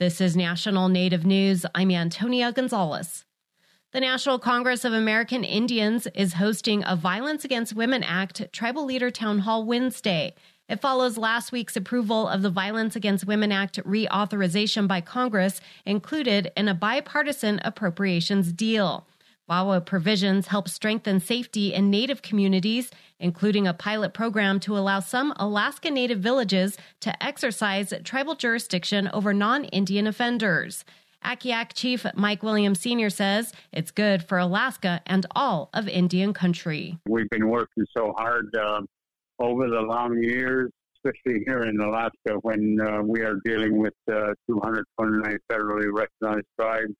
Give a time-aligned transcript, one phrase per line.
[0.00, 1.66] This is National Native News.
[1.74, 3.26] I'm Antonia Gonzalez.
[3.92, 9.10] The National Congress of American Indians is hosting a Violence Against Women Act Tribal Leader
[9.10, 10.34] Town Hall Wednesday.
[10.70, 16.50] It follows last week's approval of the Violence Against Women Act reauthorization by Congress, included
[16.56, 19.06] in a bipartisan appropriations deal.
[19.50, 25.32] VAWA provisions help strengthen safety in Native communities, including a pilot program to allow some
[25.40, 30.84] Alaska Native villages to exercise tribal jurisdiction over non Indian offenders.
[31.24, 33.10] Akiak Chief Mike Williams Sr.
[33.10, 36.96] says it's good for Alaska and all of Indian country.
[37.08, 38.82] We've been working so hard uh,
[39.40, 44.32] over the long years, especially here in Alaska when uh, we are dealing with uh,
[44.48, 46.94] 229 federally recognized tribes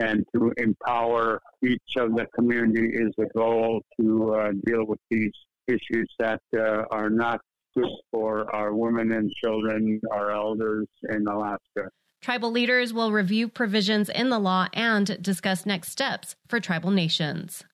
[0.00, 5.32] and to empower each of the community is the goal to uh, deal with these
[5.68, 7.40] issues that uh, are not
[7.76, 11.88] good for our women and children, our elders in Alaska.
[12.22, 17.64] Tribal leaders will review provisions in the law and discuss next steps for tribal nations.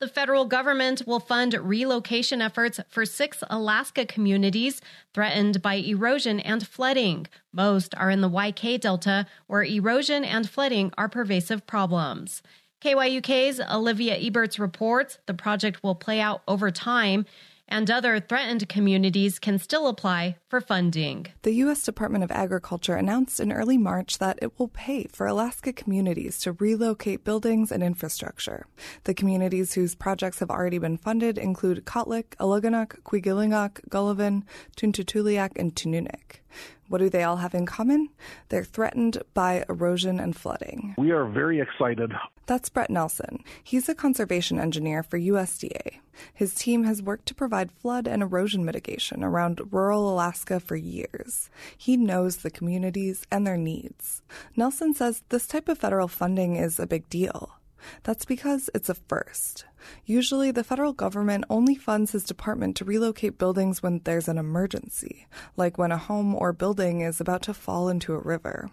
[0.00, 4.80] The federal government will fund relocation efforts for six Alaska communities
[5.12, 7.26] threatened by erosion and flooding.
[7.52, 12.42] Most are in the YK Delta, where erosion and flooding are pervasive problems.
[12.80, 17.26] KYUK's Olivia Ebertz reports the project will play out over time
[17.70, 21.26] and other threatened communities can still apply for funding.
[21.42, 21.82] The U.S.
[21.84, 26.52] Department of Agriculture announced in early March that it will pay for Alaska communities to
[26.52, 28.66] relocate buildings and infrastructure.
[29.04, 34.42] The communities whose projects have already been funded include Kotlik, Alakanuk, Kwigillingok, Gullivan,
[34.76, 36.40] Tuntutuliak, and Tununak.
[36.88, 38.08] What do they all have in common?
[38.48, 40.96] They're threatened by erosion and flooding.
[40.98, 42.10] We are very excited.
[42.46, 43.44] That's Brett Nelson.
[43.62, 45.99] He's a conservation engineer for USDA.
[46.32, 51.50] His team has worked to provide flood and erosion mitigation around rural Alaska for years.
[51.76, 54.22] He knows the communities and their needs.
[54.56, 57.60] Nelson says this type of federal funding is a big deal.
[58.02, 59.64] That's because it's a first.
[60.04, 65.26] Usually, the federal government only funds his department to relocate buildings when there's an emergency,
[65.56, 68.70] like when a home or building is about to fall into a river.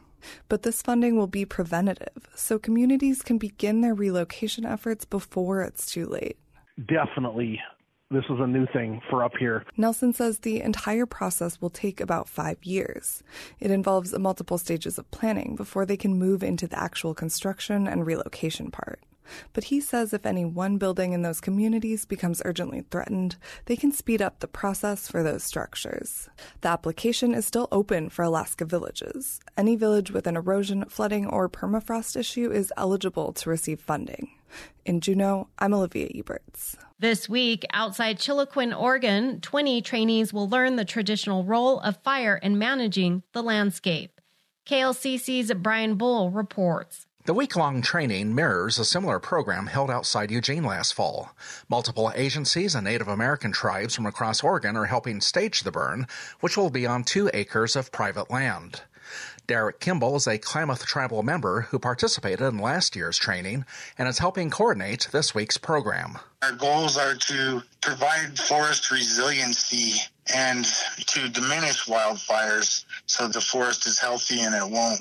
[0.50, 5.90] But this funding will be preventative, so communities can begin their relocation efforts before it's
[5.90, 6.38] too late.
[6.86, 7.60] Definitely
[8.10, 9.66] this is a new thing for up here.
[9.76, 13.22] Nelson says the entire process will take about five years.
[13.60, 18.06] It involves multiple stages of planning before they can move into the actual construction and
[18.06, 19.02] relocation part.
[19.52, 23.92] But he says if any one building in those communities becomes urgently threatened, they can
[23.92, 26.30] speed up the process for those structures.
[26.62, 29.42] The application is still open for Alaska villages.
[29.58, 34.37] Any village with an erosion, flooding, or permafrost issue is eligible to receive funding.
[34.85, 36.75] In Juneau, I'm Olivia Ebertz.
[37.00, 42.58] This week, outside Chiloquin, Oregon, 20 trainees will learn the traditional role of fire in
[42.58, 44.19] managing the landscape.
[44.66, 47.06] KLCC's Brian Bull reports.
[47.25, 51.35] The week long training mirrors a similar program held outside Eugene last fall.
[51.68, 56.08] Multiple agencies and Native American tribes from across Oregon are helping stage the burn,
[56.40, 58.81] which will be on two acres of private land.
[59.47, 63.66] Derek Kimball is a Klamath tribal member who participated in last year's training
[63.97, 66.19] and is helping coordinate this week's program.
[66.41, 70.02] Our goals are to provide forest resiliency
[70.35, 75.00] and to diminish wildfires so the forest is healthy and it won't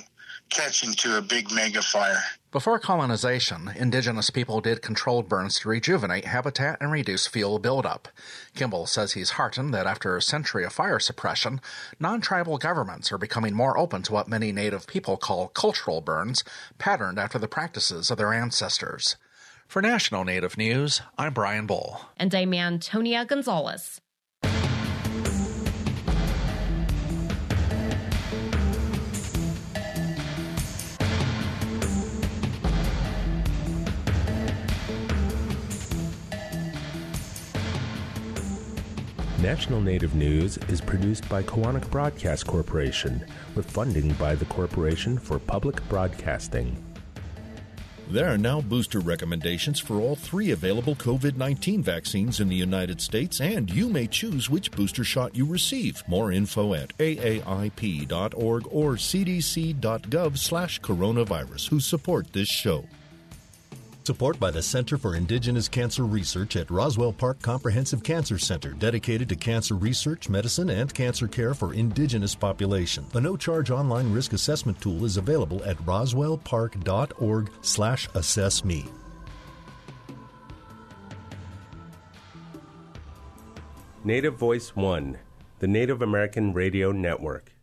[0.51, 2.23] catch to a big mega fire.
[2.53, 8.09] Before colonization, indigenous people did controlled burns to rejuvenate habitat and reduce fuel buildup.
[8.55, 11.61] Kimball says he's heartened that after a century of fire suppression,
[12.01, 16.45] non tribal governments are becoming more open to what many native people call cultural burns,
[16.79, 19.17] patterned after the practices of their ancestors.
[19.69, 22.01] For National Native News, I'm Brian Bull.
[22.17, 24.01] And I'm Antonia Gonzalez.
[39.47, 43.25] National Native News is produced by Koahnic Broadcast Corporation
[43.55, 46.85] with funding by the Corporation for Public Broadcasting.
[48.11, 53.01] There are now booster recommendations for all three available COVID 19 vaccines in the United
[53.01, 56.03] States, and you may choose which booster shot you receive.
[56.09, 62.85] More info at aarp.org or cdc.gov slash coronavirus, who support this show.
[64.07, 69.29] Support by the Center for Indigenous Cancer Research at Roswell Park Comprehensive Cancer Center, dedicated
[69.31, 73.05] to cancer research, medicine, and cancer care for indigenous population.
[73.15, 78.89] A no-charge online risk assessment tool is available at roswellpark.org slash assessme.
[84.05, 85.19] Native Voice One,
[85.59, 87.56] the Native American Radio Network.